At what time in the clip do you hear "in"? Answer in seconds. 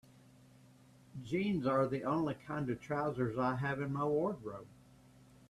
3.81-3.93